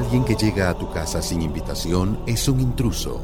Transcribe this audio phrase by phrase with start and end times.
[0.00, 3.20] Alguien que llega a tu casa sin invitación es un intruso.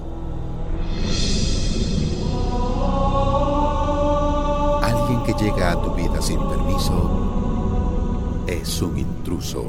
[4.82, 9.64] Alguien que llega a tu vida sin permiso es un intruso.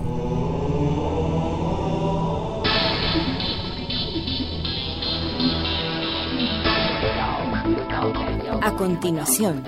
[8.62, 9.64] A continuación,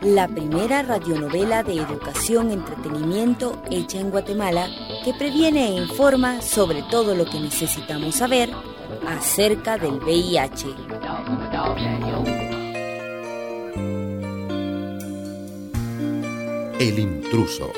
[0.00, 4.68] la primera radionovela de educación entretenimiento hecha en Guatemala
[5.04, 8.50] que previene e informa sobre todo lo que necesitamos saber
[9.06, 10.66] acerca del VIH.
[16.80, 17.70] El intruso.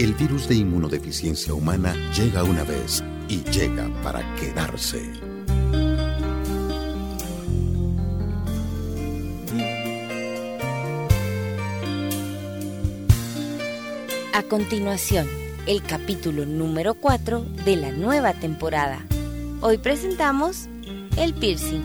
[0.00, 5.12] El virus de inmunodeficiencia humana llega una vez y llega para quedarse.
[14.32, 15.28] A continuación,
[15.66, 19.04] el capítulo número 4 de la nueva temporada.
[19.62, 20.68] Hoy presentamos
[21.16, 21.82] el piercing.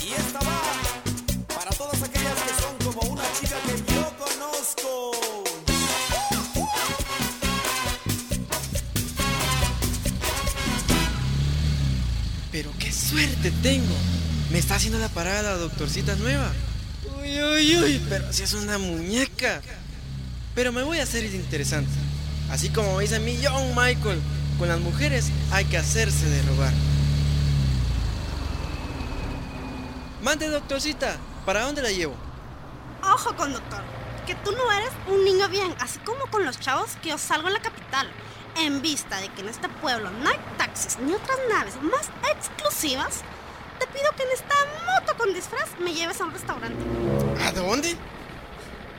[0.00, 5.10] Y esta va para todas aquellas que son como una chica que yo conozco.
[12.50, 14.11] Pero qué suerte tengo.
[14.52, 16.52] Me está haciendo la parada doctorcita nueva.
[17.18, 19.62] Uy, uy, uy, pero si es una muñeca.
[20.54, 21.90] Pero me voy a hacer interesante.
[22.50, 24.20] Así como dice mi John Michael,
[24.58, 26.74] con las mujeres hay que hacerse de rogar.
[30.22, 32.14] Mande, doctorcita, ¿para dónde la llevo?
[33.02, 33.82] Ojo, conductor,
[34.26, 37.48] que tú no eres un niño bien, así como con los chavos que yo salgo
[37.48, 38.06] en la capital.
[38.58, 43.22] En vista de que en este pueblo no hay taxis ni otras naves más exclusivas,
[43.82, 44.54] te pido que en esta
[44.86, 46.78] moto con disfraz me lleves a un restaurante.
[47.44, 47.96] ¿A dónde?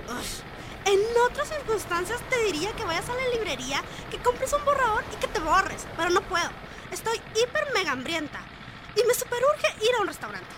[0.10, 0.42] Uf,
[0.86, 3.82] En otras circunstancias te diría que vayas a la librería,
[4.12, 6.50] que compres un borrador y que te borres, pero no puedo.
[6.92, 8.42] Estoy hiper mega hambrienta
[8.96, 10.50] y me superurge ir a un restaurante.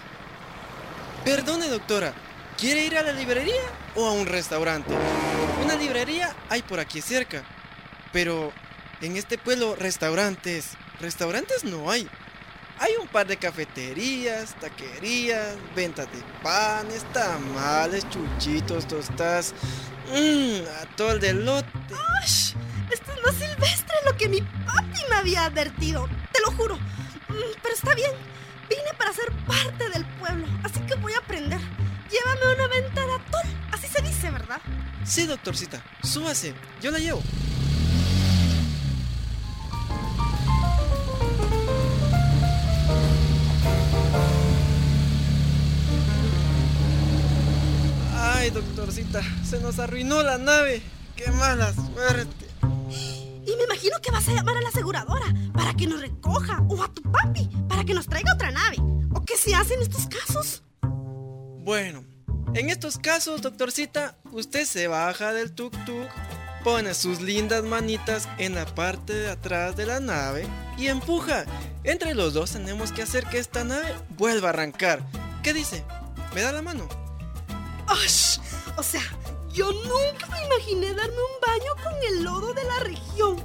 [1.23, 2.13] Perdone, doctora.
[2.57, 3.61] ¿Quiere ir a la librería
[3.95, 4.93] o a un restaurante?
[5.63, 7.43] Una librería hay por aquí cerca.
[8.11, 8.51] Pero
[9.01, 10.71] en este pueblo, restaurantes.
[10.99, 12.09] Restaurantes no hay.
[12.79, 19.53] Hay un par de cafeterías, taquerías, ventas de panes, tamales, chuchitos, tostadas,
[20.11, 21.69] mmm, atol de lote.
[22.21, 22.53] ¡Ash!
[22.91, 26.07] Esto es más silvestre lo que mi papi me había advertido.
[26.33, 26.75] Te lo juro.
[26.75, 28.11] Mm, Pero está bien.
[28.69, 31.59] Vine para ser parte del pueblo, así que voy a aprender.
[32.09, 33.41] Llévame a una venta de atol.
[33.71, 34.59] Así se dice, ¿verdad?
[35.05, 37.21] Sí, doctorcita, súbase, yo la llevo.
[48.45, 50.79] Ay, doctorcita, se nos arruinó la nave.
[51.15, 52.45] Qué mala suerte.
[53.43, 56.83] Y me imagino que vas a llamar a la aseguradora para que nos recoja o
[56.83, 58.77] a tu papi para que nos traiga otra nave.
[59.15, 60.61] ¿O qué se hace en estos casos?
[61.63, 62.03] Bueno,
[62.53, 66.07] en estos casos, doctorcita, usted se baja del tuk-tuk,
[66.63, 70.45] pone sus lindas manitas en la parte de atrás de la nave
[70.77, 71.45] y empuja.
[71.83, 75.03] Entre los dos tenemos que hacer que esta nave vuelva a arrancar.
[75.41, 75.83] ¿Qué dice?
[76.35, 77.04] ¿Me da la mano?
[78.77, 79.01] O sea,
[79.53, 83.43] yo nunca me imaginé darme un baño con el lodo de la región.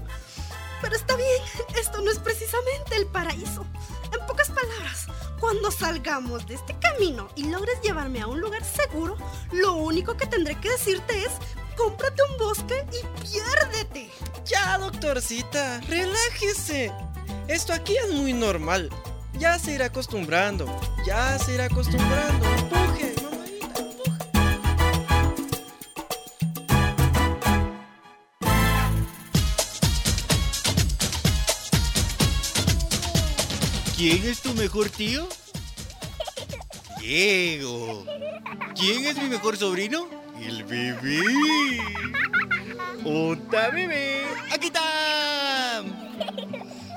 [0.83, 1.43] Pero está bien,
[1.79, 3.65] esto no es precisamente el paraíso.
[4.13, 5.07] En pocas palabras,
[5.39, 9.17] cuando salgamos de este camino y logres llevarme a un lugar seguro,
[9.53, 11.33] lo único que tendré que decirte es,
[11.77, 14.11] cómprate un bosque y piérdete.
[14.45, 16.93] Ya, doctorcita, relájese.
[17.47, 18.91] Esto aquí es muy normal.
[19.35, 20.67] Ya se irá acostumbrando.
[21.07, 22.47] Ya se irá acostumbrando.
[34.01, 35.29] ¿Quién es tu mejor tío?
[37.01, 38.07] Diego.
[38.75, 40.09] ¿Quién es mi mejor sobrino?
[40.41, 41.21] El bebé.
[43.05, 44.25] ¡Ota bebé!
[44.51, 45.85] ¡Aquí está!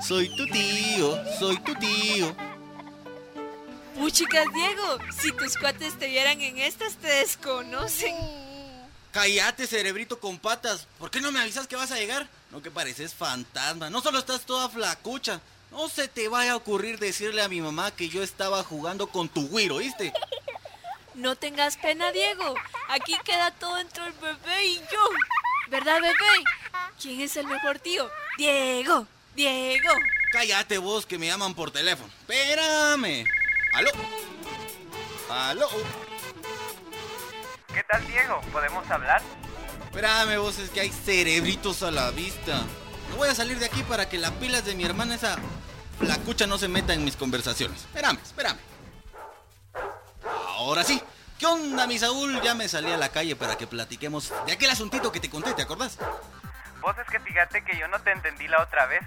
[0.02, 2.34] Soy tu tío, soy tu tío.
[3.96, 8.16] Puchicas, Diego, si tus cuates te vieran en estas, te desconocen.
[9.12, 10.86] Cállate, cerebrito con patas.
[10.98, 12.26] ¿Por qué no me avisas que vas a llegar?
[12.50, 13.90] No que pareces fantasma.
[13.90, 15.42] No solo estás toda flacucha.
[15.74, 19.28] No se te vaya a ocurrir decirle a mi mamá que yo estaba jugando con
[19.28, 20.12] tu güiro, ¿viste?
[21.14, 22.54] No tengas pena, Diego.
[22.88, 25.08] Aquí queda todo entre el bebé y yo.
[25.68, 26.44] ¿Verdad, bebé?
[27.02, 28.08] ¿Quién es el mejor tío?
[28.38, 29.90] Diego, Diego.
[30.30, 32.08] Cállate vos que me llaman por teléfono.
[32.20, 33.26] Espérame.
[33.72, 33.90] ¿Aló?
[35.28, 35.68] ¿Aló?
[37.74, 38.40] ¿Qué tal, Diego?
[38.52, 39.20] ¿Podemos hablar?
[39.86, 42.64] Espérame vos, es que hay cerebritos a la vista.
[43.10, 45.36] No voy a salir de aquí para que las pilas de mi hermana esa
[45.94, 47.80] flacucha no se meta en mis conversaciones.
[47.80, 48.58] Espérame, espérame.
[50.56, 51.02] Ahora sí.
[51.38, 52.40] ¿Qué onda, mi Saúl?
[52.42, 55.52] Ya me salí a la calle para que platiquemos de aquel asuntito que te conté,
[55.52, 55.98] ¿te acordás?
[56.80, 59.02] Vos es que fíjate que yo no te entendí la otra vez.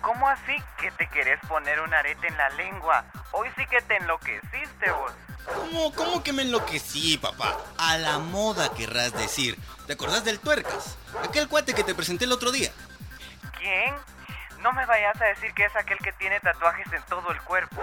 [0.00, 3.04] ¿Cómo así que te querés poner un arete en la lengua?
[3.30, 5.12] Hoy sí que te enloqueciste vos.
[5.54, 7.56] ¿Cómo, cómo que me enloquecí, papá?
[7.78, 9.56] A la moda querrás decir.
[9.86, 10.96] ¿Te acordás del tuercas?
[11.22, 12.72] Aquel cuate que te presenté el otro día.
[13.58, 13.94] ¿Quién?
[14.62, 17.82] No me vayas a decir que es aquel que tiene tatuajes en todo el cuerpo.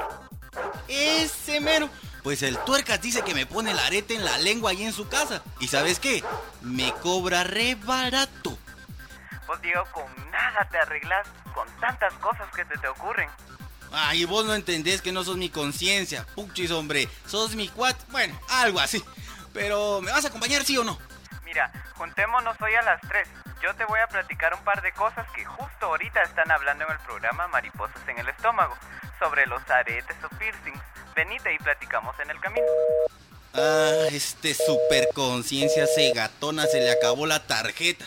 [0.87, 1.89] Ese mero.
[2.23, 5.07] Pues el tuercas dice que me pone el arete en la lengua ahí en su
[5.07, 5.41] casa.
[5.59, 6.23] ¿Y sabes qué?
[6.61, 8.57] Me cobra re barato.
[9.47, 13.29] Vos, Diego, con nada te arreglas con tantas cosas que se te ocurren.
[13.91, 16.25] Ay, vos no entendés que no sos mi conciencia.
[16.35, 17.09] Puchis, hombre.
[17.25, 17.97] Sos mi cuat.
[18.09, 19.03] Bueno, algo así.
[19.53, 20.97] Pero, ¿me vas a acompañar, sí o no?
[21.43, 23.27] Mira, juntémonos hoy a las 3.
[23.61, 26.91] Yo te voy a platicar un par de cosas que justo ahorita están hablando en
[26.91, 28.77] el programa Mariposas en el Estómago,
[29.19, 30.79] sobre los aretes o piercings.
[31.13, 32.65] Venite y platicamos en el camino.
[33.53, 38.05] Ah, este super conciencia gatona se le acabó la tarjeta.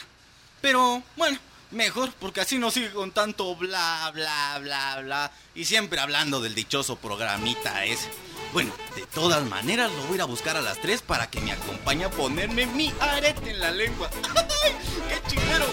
[0.62, 1.38] Pero, bueno,
[1.72, 5.32] mejor, porque así no sigue con tanto bla, bla, bla, bla.
[5.54, 8.08] Y siempre hablando del dichoso programita ese.
[8.52, 11.40] Bueno, de todas maneras lo voy a ir a buscar a las 3 para que
[11.40, 14.10] me acompañe a ponerme mi arete en la lengua.
[14.36, 14.72] ¡Ay,
[15.08, 15.66] ¡Qué chingero!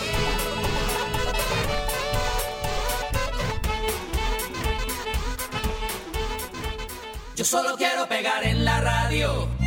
[7.36, 9.59] Yo solo quiero pegar en la radio.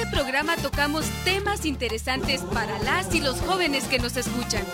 [0.00, 4.64] Este programa tocamos temas interesantes para las y los jóvenes que nos escuchan.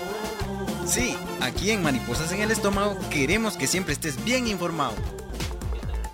[0.87, 4.95] Sí, aquí en Mariposas en el Estómago queremos que siempre estés bien informado.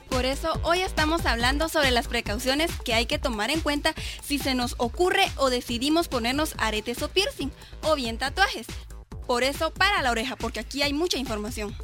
[0.09, 3.95] Por eso hoy estamos hablando sobre las precauciones que hay que tomar en cuenta
[4.25, 8.67] si se nos ocurre o decidimos ponernos aretes o piercing o bien tatuajes.
[9.27, 11.77] Por eso para la oreja, porque aquí hay mucha información.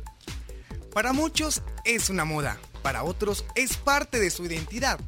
[0.94, 4.98] Para muchos es una moda, para otros es parte de su identidad.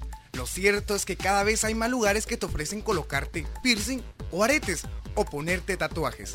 [0.40, 4.42] Lo cierto es que cada vez hay más lugares que te ofrecen colocarte piercing o
[4.42, 4.84] aretes
[5.14, 6.32] o ponerte tatuajes.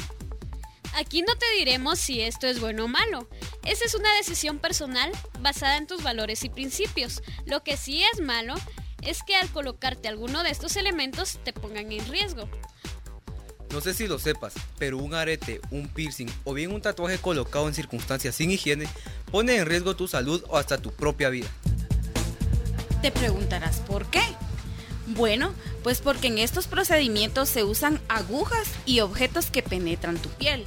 [0.93, 3.27] Aquí no te diremos si esto es bueno o malo.
[3.63, 7.23] Esa es una decisión personal basada en tus valores y principios.
[7.47, 8.53] Lo que sí es malo
[9.01, 12.47] es que al colocarte alguno de estos elementos te pongan en riesgo.
[13.71, 17.67] No sé si lo sepas, pero un arete, un piercing o bien un tatuaje colocado
[17.67, 18.87] en circunstancias sin higiene
[19.31, 21.47] pone en riesgo tu salud o hasta tu propia vida.
[23.01, 24.23] Te preguntarás por qué.
[25.07, 25.53] Bueno,
[25.83, 30.65] pues porque en estos procedimientos se usan agujas y objetos que penetran tu piel.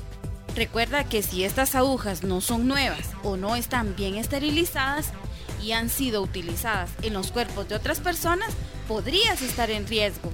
[0.55, 5.13] Recuerda que si estas agujas no son nuevas o no están bien esterilizadas
[5.63, 8.51] y han sido utilizadas en los cuerpos de otras personas,
[8.87, 10.33] podrías estar en riesgo.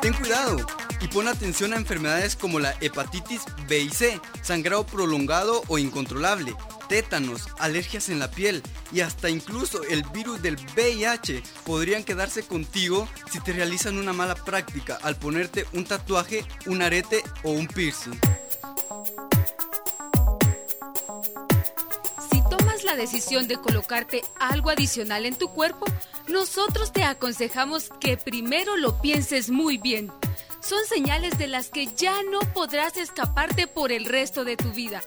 [0.00, 0.56] Ten cuidado
[1.00, 6.54] y pon atención a enfermedades como la hepatitis B y C, sangrado prolongado o incontrolable,
[6.92, 8.62] tétanos, alergias en la piel
[8.92, 14.34] y hasta incluso el virus del VIH podrían quedarse contigo si te realizan una mala
[14.34, 18.12] práctica al ponerte un tatuaje, un arete o un piercing.
[22.30, 25.86] Si tomas la decisión de colocarte algo adicional en tu cuerpo,
[26.28, 30.12] nosotros te aconsejamos que primero lo pienses muy bien.
[30.60, 35.00] Son señales de las que ya no podrás escaparte por el resto de tu vida.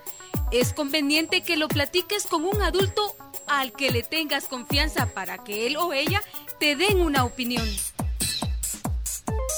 [0.56, 3.14] Es conveniente que lo platiques con un adulto
[3.46, 6.22] al que le tengas confianza para que él o ella
[6.62, 7.68] te den una opinión.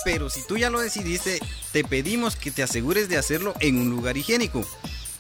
[0.04, 1.40] Pero si tú ya lo decidiste,
[1.72, 4.66] te pedimos que te asegures de hacerlo en un lugar higiénico,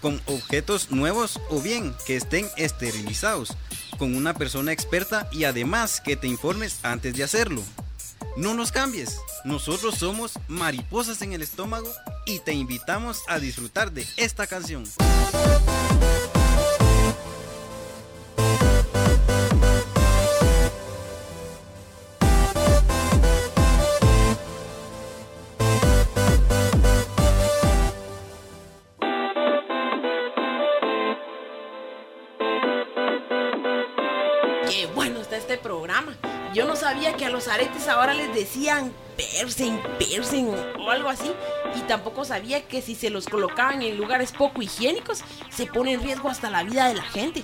[0.02, 3.56] con objetos nuevos o bien que estén esterilizados,
[4.00, 7.62] con una persona experta y además que te informes antes de hacerlo.
[8.36, 11.94] No nos cambies, nosotros somos Mariposas en el Estómago
[12.28, 14.84] y te invitamos a disfrutar de esta canción.
[34.70, 36.18] Qué bueno está este programa.
[36.54, 40.48] Yo no sabía que a los aretes ahora les decían piercing, piercing
[40.80, 41.32] o algo así.
[41.76, 46.02] Y tampoco sabía que si se los colocaban en lugares poco higiénicos, se pone en
[46.02, 47.44] riesgo hasta la vida de la gente.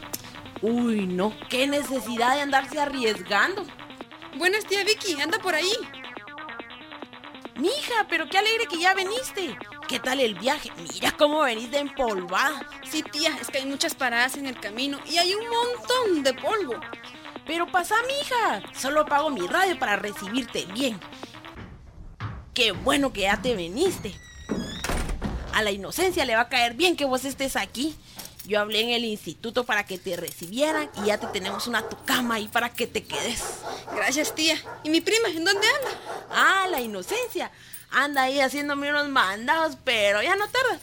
[0.61, 3.65] Uy, no, qué necesidad de andarse arriesgando.
[4.37, 5.73] Buenas, tía Vicky, anda por ahí.
[7.55, 9.57] Mija, pero qué alegre que ya veniste.
[9.87, 10.71] ¿Qué tal el viaje?
[10.91, 12.65] Mira cómo venís de empolvada.
[12.89, 16.33] Sí, tía, es que hay muchas paradas en el camino y hay un montón de
[16.33, 16.79] polvo.
[17.45, 18.63] Pero pasa, mija.
[18.73, 20.99] Solo apago mi radio para recibirte bien.
[22.53, 24.13] Qué bueno que ya te veniste.
[25.53, 27.95] A la inocencia le va a caer bien que vos estés aquí.
[28.45, 31.95] Yo hablé en el instituto para que te recibieran y ya te tenemos una tu
[32.05, 33.41] cama ahí para que te quedes.
[33.95, 34.55] Gracias, tía.
[34.83, 35.99] ¿Y mi prima en dónde anda?
[36.29, 37.51] Ah, la inocencia.
[37.89, 40.79] Anda ahí haciéndome unos mandados, pero ya no tarda.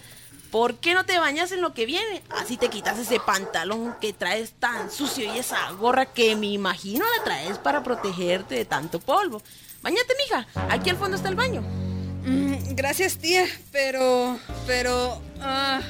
[0.50, 2.22] ¿Por qué no te bañas en lo que viene?
[2.30, 7.04] Así te quitas ese pantalón que traes tan sucio y esa gorra que me imagino
[7.18, 9.42] la traes para protegerte de tanto polvo.
[9.82, 10.46] Bañate, mija.
[10.68, 11.62] Aquí al fondo está el baño.
[11.62, 14.38] Mm, gracias, tía, pero...
[14.66, 15.22] pero...
[15.40, 15.80] ah,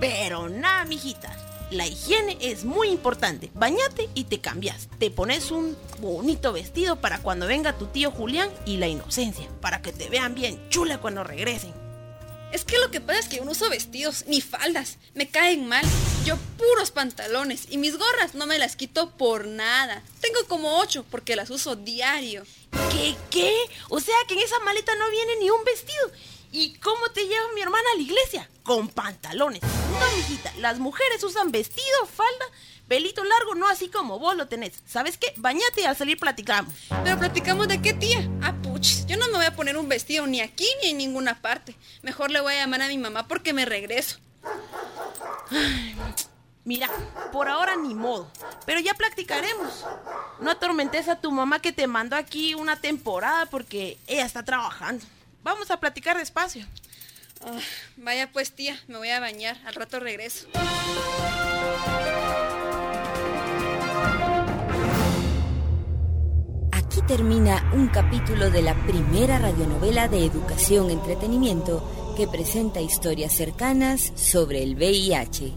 [0.00, 1.36] Pero nada, mijita.
[1.70, 3.50] La higiene es muy importante.
[3.54, 4.88] Bañate y te cambias.
[4.98, 9.48] Te pones un bonito vestido para cuando venga tu tío Julián y la inocencia.
[9.60, 11.72] Para que te vean bien chula cuando regresen.
[12.54, 14.98] Es que lo que pasa es que yo no uso vestidos ni faldas.
[15.14, 15.84] Me caen mal.
[16.24, 20.04] Yo puros pantalones y mis gorras no me las quito por nada.
[20.20, 22.46] Tengo como ocho porque las uso diario.
[22.92, 23.16] ¿Qué?
[23.28, 23.52] ¿Qué?
[23.88, 26.12] O sea que en esa maleta no viene ni un vestido.
[26.52, 28.48] ¿Y cómo te lleva mi hermana a la iglesia?
[28.62, 29.60] Con pantalones.
[29.60, 32.46] No, mijita, las mujeres usan vestido, falda,
[32.88, 34.80] pelito largo, no así como vos lo tenés.
[34.86, 35.32] ¿Sabes qué?
[35.36, 36.74] Bañate y al salir platicamos.
[37.02, 38.28] Pero platicamos de qué tía.
[38.42, 41.40] Ah, puch, yo no me voy a poner un vestido ni aquí ni en ninguna
[41.40, 41.76] parte.
[42.02, 44.18] Mejor le voy a llamar a mi mamá porque me regreso.
[46.64, 46.88] Mira,
[47.30, 48.30] por ahora ni modo,
[48.64, 49.84] pero ya platicaremos.
[50.40, 55.04] No atormentes a tu mamá que te mandó aquí una temporada porque ella está trabajando.
[55.42, 56.66] Vamos a platicar despacio.
[57.44, 57.58] Ah,
[57.96, 59.58] vaya pues tía, me voy a bañar.
[59.66, 60.46] Al rato regreso.
[67.06, 71.82] Termina un capítulo de la primera radionovela de educación entretenimiento
[72.16, 75.52] que presenta historias cercanas sobre el VIH.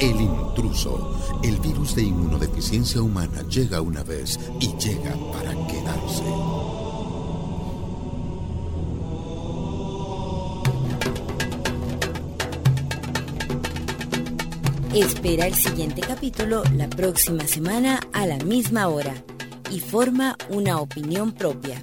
[0.00, 1.40] El intruso.
[1.42, 6.24] El virus de inmunodeficiencia humana llega una vez y llega para quedarse.
[14.94, 19.14] Espera el siguiente capítulo la próxima semana a la misma hora
[19.70, 21.80] y forma una opinión propia.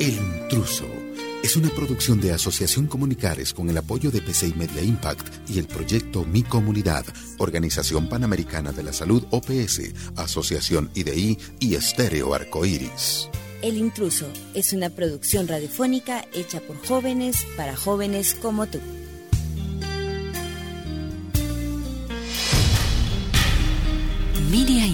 [0.00, 0.86] El intruso.
[1.44, 5.60] Es una producción de Asociación Comunicares con el apoyo de PC y Media Impact y
[5.60, 7.06] el proyecto Mi Comunidad,
[7.38, 13.30] Organización Panamericana de la Salud OPS, Asociación IDI y Estéreo Arcoíris.
[13.60, 18.78] El intruso es una producción radiofónica hecha por jóvenes para jóvenes como tú.
[24.50, 24.87] Media.